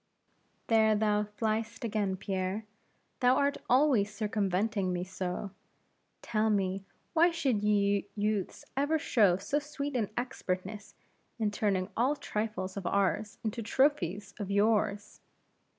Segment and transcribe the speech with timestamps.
[0.65, 2.65] "There thou fly'st again, Pierre;
[3.19, 5.51] thou art always circumventing me so.
[6.23, 10.95] Tell me, why should ye youths ever show so sweet an expertness
[11.37, 15.19] in turning all trifles of ours into trophies of yours?"